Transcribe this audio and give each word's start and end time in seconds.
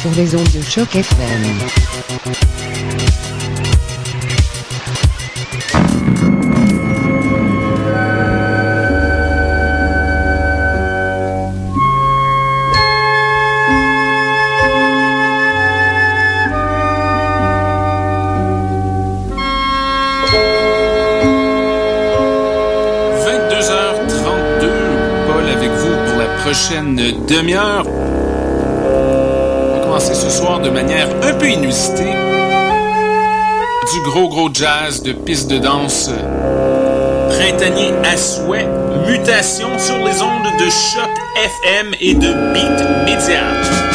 Sur 0.00 0.10
les 0.16 0.34
ondes 0.34 0.50
de 0.52 0.62
choc 0.62 0.94
FM. 0.94 1.60
prochaine 26.52 26.96
demi-heure. 27.26 28.01
Commencer 30.02 30.20
ce 30.20 30.30
soir 30.30 30.58
de 30.58 30.68
manière 30.68 31.06
un 31.22 31.34
peu 31.34 31.48
inusitée. 31.48 32.12
Du 33.92 34.00
gros 34.02 34.28
gros 34.28 34.52
jazz 34.52 35.00
de 35.02 35.12
piste 35.12 35.48
de 35.48 35.58
danse 35.58 36.10
printanier 37.28 37.92
à 38.02 38.16
souhait. 38.16 38.66
Mutation 39.06 39.78
sur 39.78 39.98
les 39.98 40.20
ondes 40.20 40.58
de 40.58 40.70
choc 40.70 41.10
FM 41.36 41.94
et 42.00 42.14
de 42.14 42.32
Beat 42.52 42.84
Media. 43.04 43.91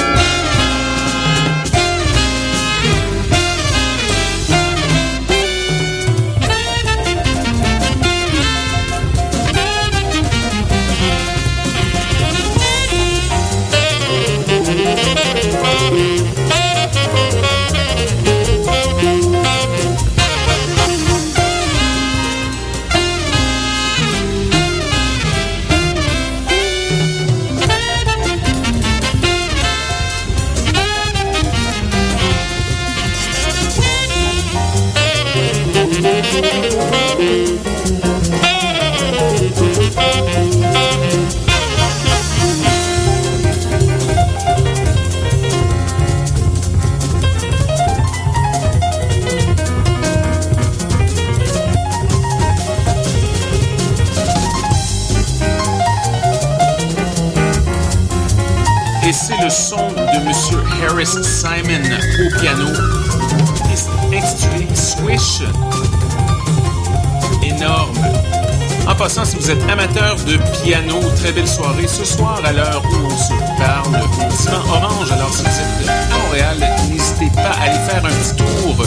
Très 71.15 71.31
belle 71.31 71.47
soirée 71.47 71.87
ce 71.87 72.03
soir 72.03 72.41
à 72.43 72.51
l'heure 72.51 72.81
où 72.85 73.05
on 73.05 73.17
se 73.17 73.33
parle 73.57 73.95
au 73.95 74.69
Orange. 74.69 75.11
Alors 75.11 75.33
si 75.33 75.43
vous 75.43 75.49
êtes 75.49 75.89
à 75.89 76.17
Montréal, 76.17 76.57
n'hésitez 76.89 77.29
pas 77.35 77.51
à 77.51 77.63
aller 77.63 77.79
faire 77.87 78.05
un 78.05 78.09
petit 78.09 78.35
tour. 78.35 78.85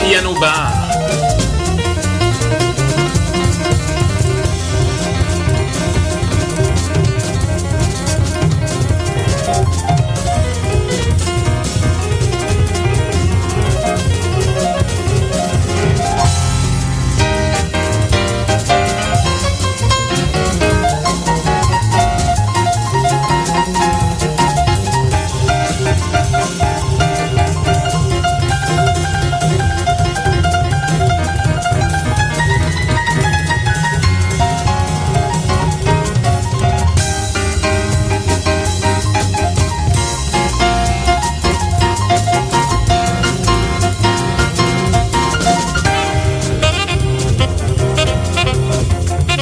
Piano 0.00 0.34
Bar. 0.40 1.47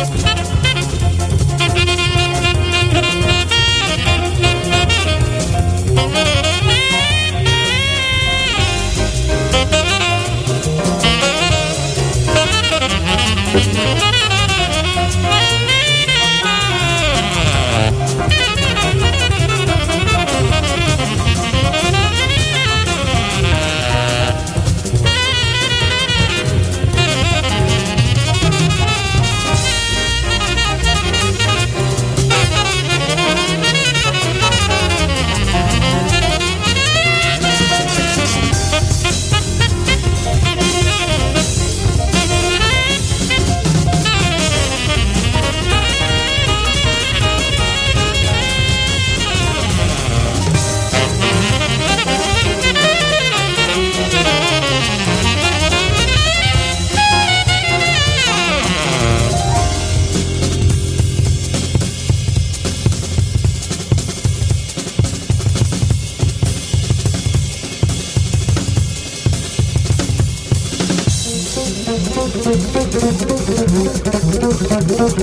escuchar. 0.02 0.35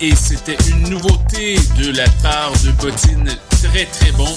et 0.00 0.14
c'était 0.14 0.56
une 0.70 0.88
nouveauté 0.88 1.56
de 1.78 1.96
la 1.96 2.08
part 2.22 2.52
de 2.64 2.70
Bottine 2.82 3.28
très 3.50 3.84
très 3.86 4.12
bon. 4.12 4.34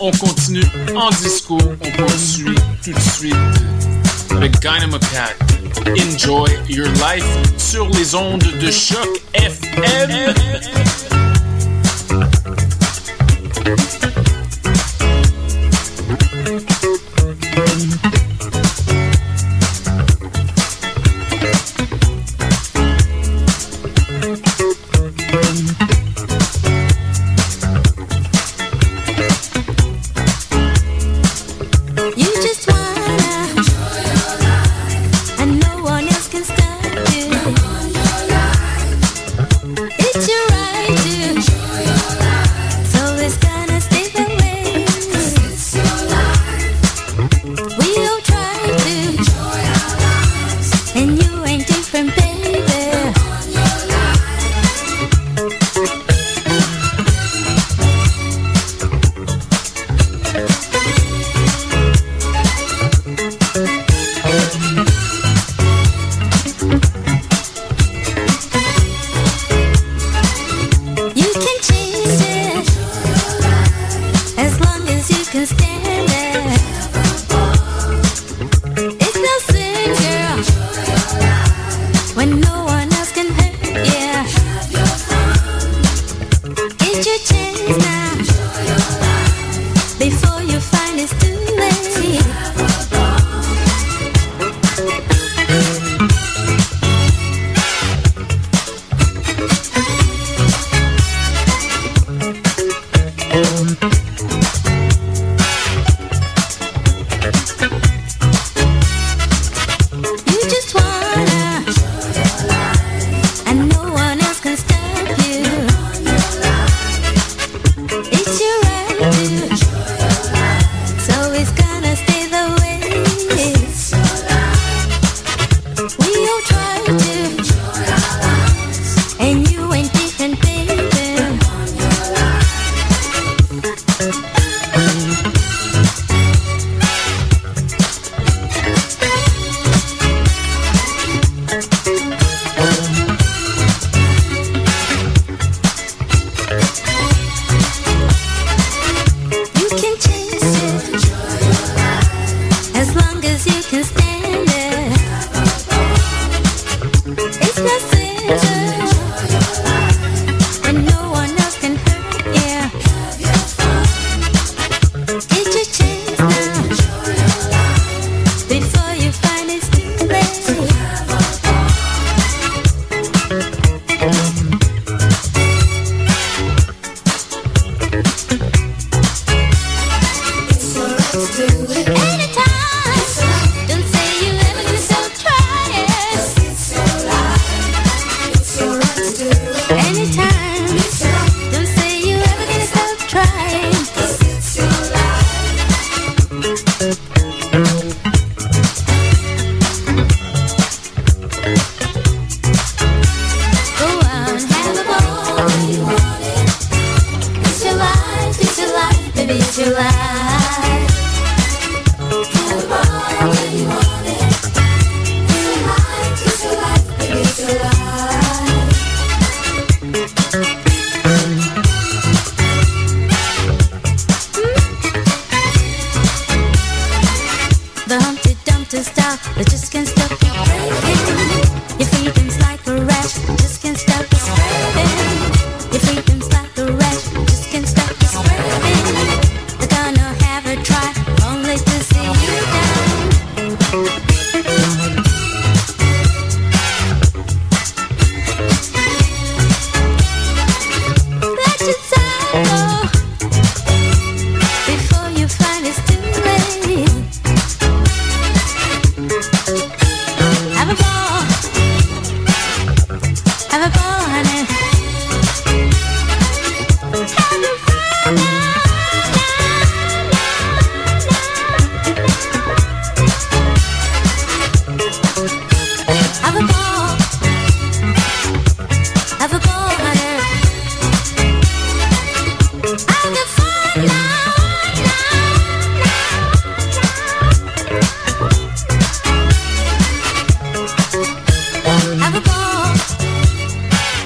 On 0.00 0.10
continue 0.12 0.64
en 0.94 1.10
disco, 1.10 1.58
on 1.58 1.90
poursuit 2.02 2.54
tout 2.82 2.92
de 2.92 3.00
suite 3.00 3.34
avec 4.30 4.58
Dynamo 4.60 4.98
Cat. 4.98 5.34
Enjoy 5.98 6.50
your 6.68 6.88
life 6.88 7.24
sur 7.56 7.88
les 7.90 8.14
ondes 8.14 8.44
de 8.60 8.70
choc 8.70 9.08
FM. 9.34 10.34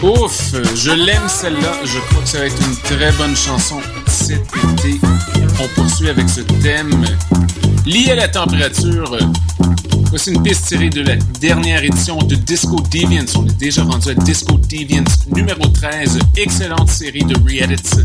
Ouf, 0.02 0.54
je 0.74 0.90
l'aime 0.90 1.28
celle-là. 1.28 1.72
Je 1.84 1.98
crois 1.98 2.22
que 2.22 2.28
ça 2.28 2.38
va 2.38 2.46
être 2.46 2.60
une 2.60 2.76
très 2.76 3.10
bonne 3.12 3.34
chanson 3.34 3.80
cet 4.06 4.42
été. 4.56 5.00
On 5.60 5.68
poursuit 5.68 6.10
avec 6.10 6.28
ce 6.28 6.42
thème 6.62 7.04
lié 7.86 8.10
à 8.10 8.16
la 8.16 8.28
température. 8.28 9.16
Voici 10.10 10.30
une 10.32 10.42
piste 10.42 10.66
tirée 10.66 10.90
de 10.90 11.00
la 11.00 11.16
dernière 11.40 11.82
édition 11.82 12.18
de 12.18 12.34
Disco 12.34 12.76
Deviants. 12.90 13.24
On 13.36 13.46
est 13.46 13.58
déjà 13.58 13.82
rendu 13.82 14.10
à 14.10 14.14
Disco 14.14 14.58
Deviants 14.58 15.04
numéro 15.34 15.66
13. 15.68 16.18
Excellente 16.36 16.90
série 16.90 17.24
de 17.24 17.34
re-edits 17.36 18.04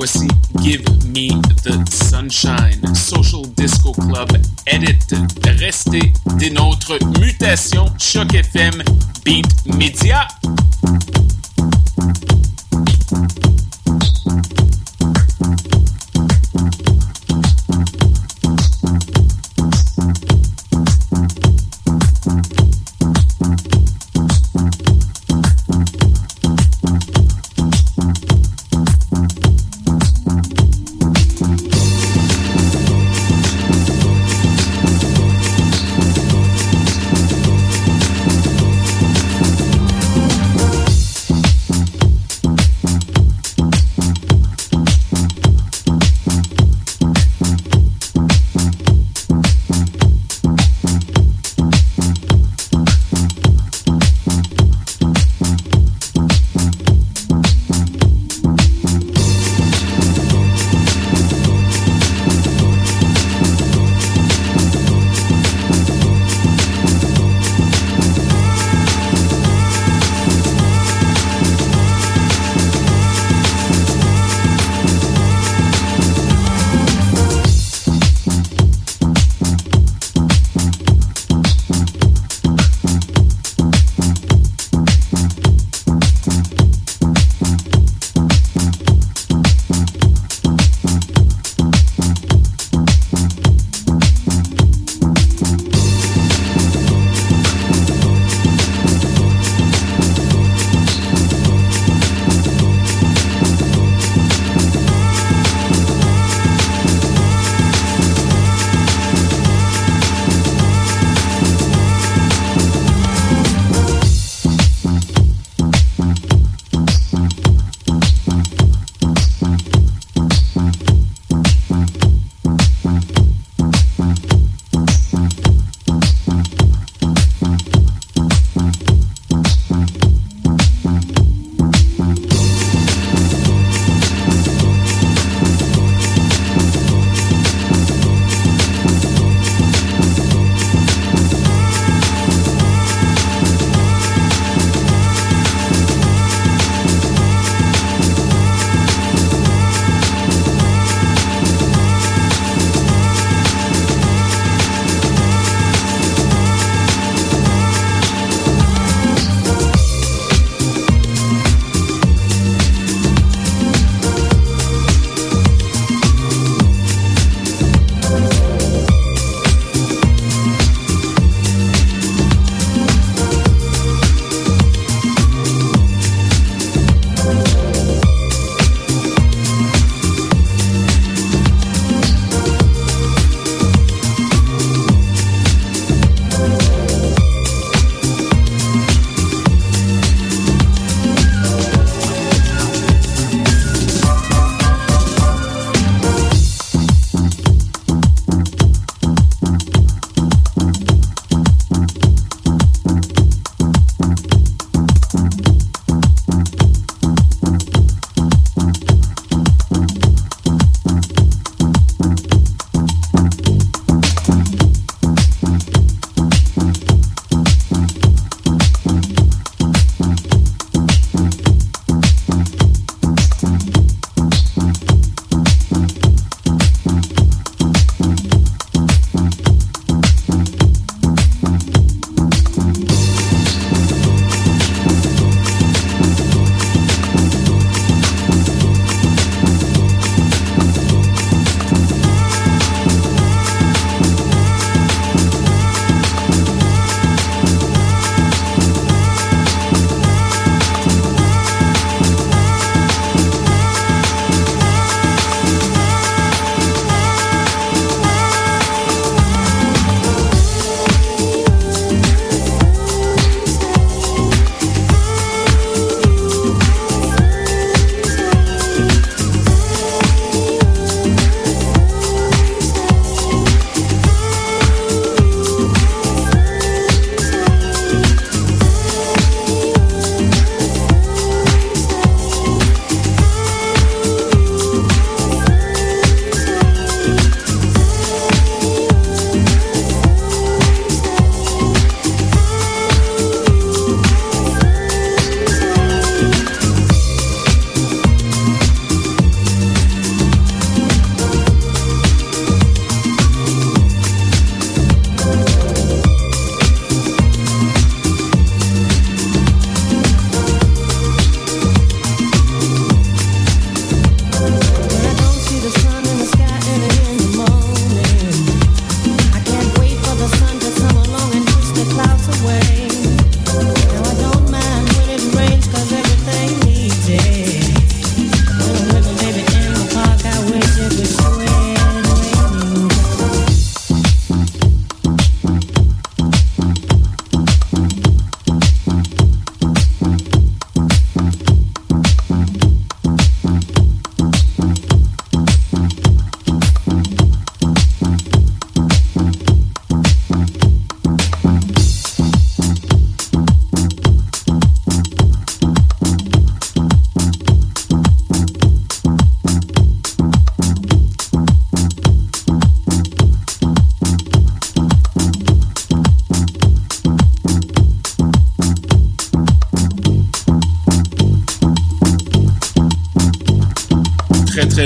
Voici 0.00 0.28
Give 0.62 0.82
Me 1.08 1.28
the 1.62 1.84
Sunshine, 1.90 2.94
Social 2.94 3.44
Disco 3.54 3.92
Club 3.92 4.30
Edit. 4.66 5.14
Restez 5.58 6.14
des 6.38 6.48
nôtres. 6.48 6.98
Mutation, 7.20 7.84
Choc 7.98 8.32
FM, 8.32 8.82
Beat 9.26 9.46
Media. 9.66 10.26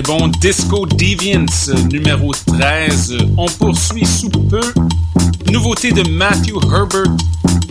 Bon. 0.05 0.29
Disco 0.41 0.87
Deviants, 0.87 1.47
numéro 1.91 2.33
13. 2.33 3.17
On 3.37 3.47
poursuit 3.47 4.07
sous 4.07 4.29
peu. 4.29 4.61
Nouveauté 5.51 5.93
de 5.93 6.09
Matthew 6.09 6.55
Herbert. 6.73 7.13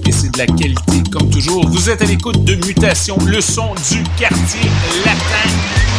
Et 0.05 0.11
c'est 0.11 0.31
de 0.31 0.37
la 0.37 0.45
qualité, 0.45 1.03
comme 1.11 1.29
toujours. 1.29 1.67
Vous 1.69 1.89
êtes 1.89 2.01
à 2.01 2.05
l'écoute 2.05 2.43
de 2.43 2.55
Mutation, 2.55 3.17
le 3.25 3.41
son 3.41 3.73
du 3.89 4.03
quartier 4.17 4.69
latin. 5.05 5.92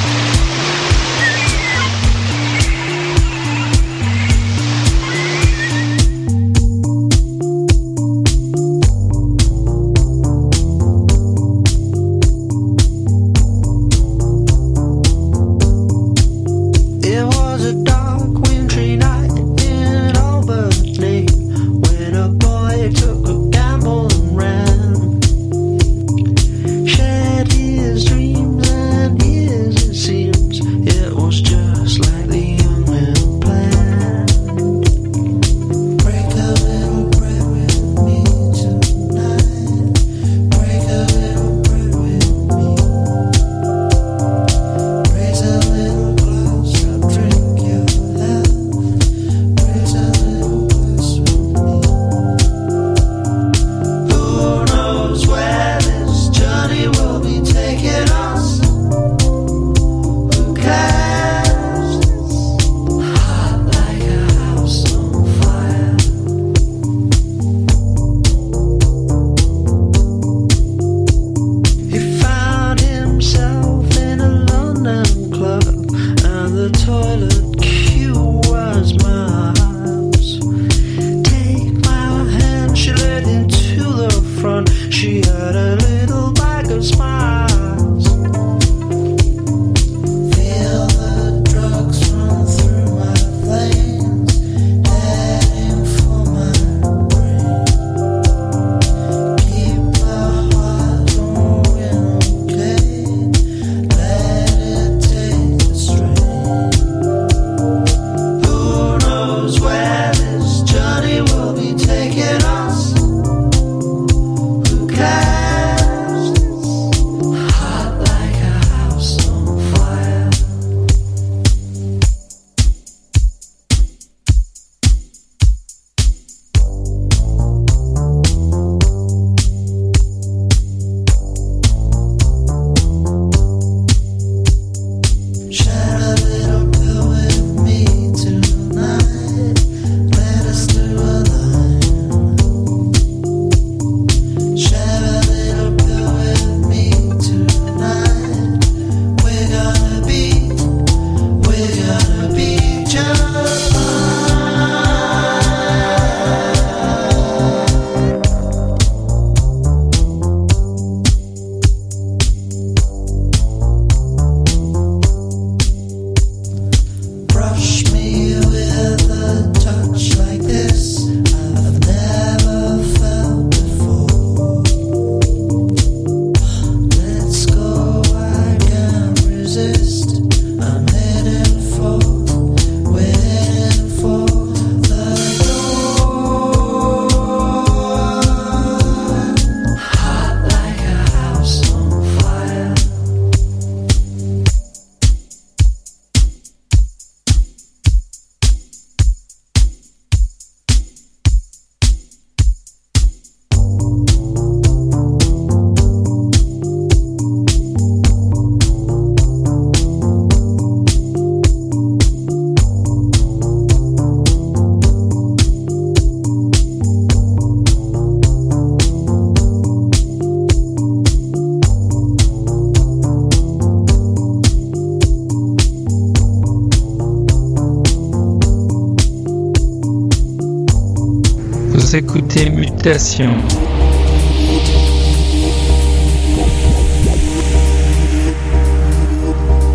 Écoutez 231.94 232.50
Mutation. 232.50 233.30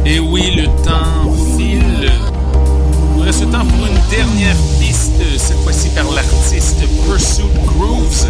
Et 0.05 0.19
oui, 0.19 0.53
le 0.57 0.65
temps 0.83 1.31
file. 1.57 2.11
Il 3.17 3.23
reste 3.23 3.49
temps 3.51 3.65
pour 3.65 3.85
une 3.85 4.09
dernière 4.09 4.55
piste, 4.79 5.13
cette 5.37 5.59
fois-ci 5.59 5.89
par 5.89 6.11
l'artiste 6.11 6.81
Pursuit 7.05 7.45
Grooves, 7.65 8.27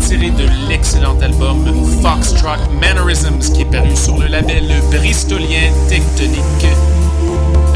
tiré 0.00 0.30
de 0.30 0.68
l'excellent 0.68 1.16
album 1.20 1.64
Foxtrot 2.02 2.58
Mannerisms 2.80 3.52
qui 3.54 3.62
est 3.62 3.70
paru 3.70 3.94
sur 3.94 4.18
le 4.18 4.26
label 4.26 4.64
bristolien 4.90 5.70
Tectonique. 5.88 6.66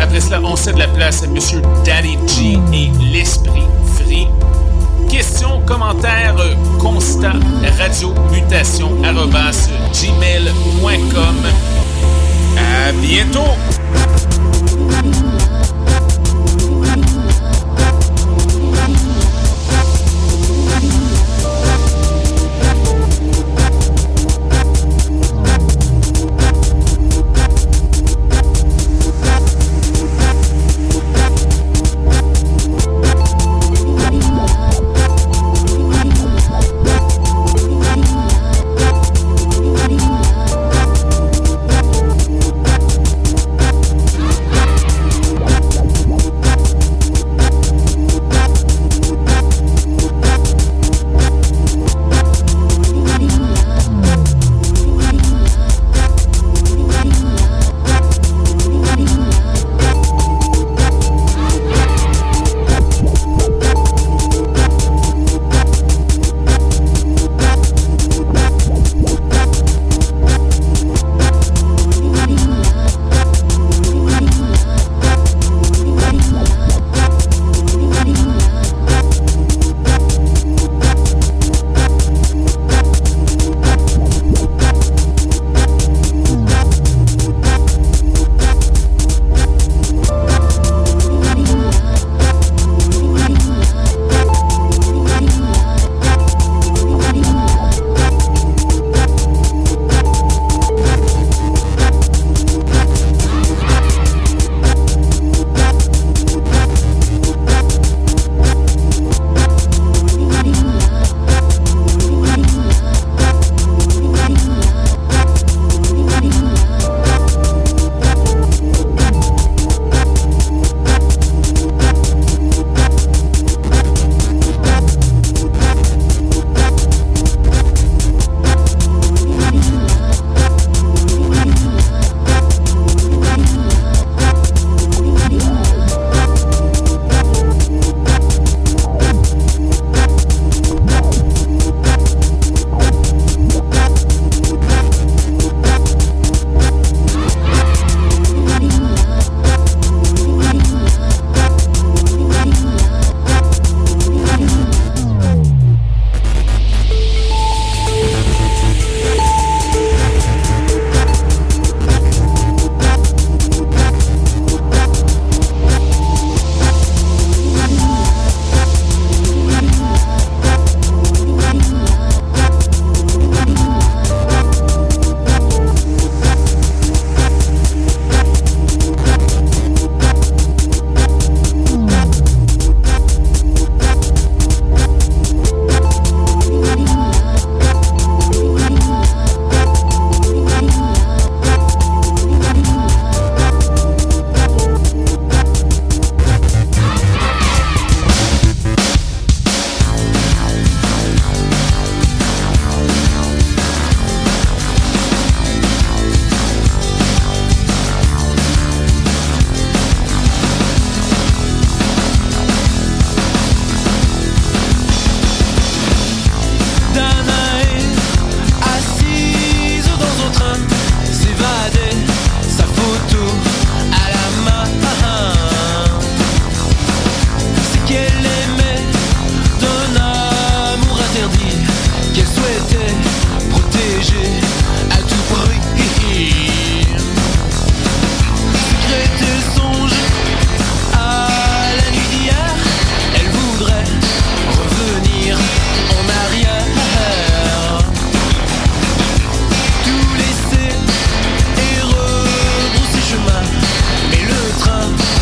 Après 0.01 0.21
cela, 0.21 0.41
on 0.43 0.57
cède 0.57 0.79
la 0.79 0.89
place 0.89 1.23
à 1.23 1.29
Monsieur 1.29 1.63
Daddy 1.85 2.17
G 2.27 2.59
et 2.73 2.91
l'Esprit 3.13 3.67
questions, 5.21 5.61
commentaires, 5.67 6.35
constat, 6.79 7.35
radio 7.79 8.15
mutation 8.31 8.89
gmail.com. 9.93 11.37
À 12.57 12.93
bientôt! 12.93 13.80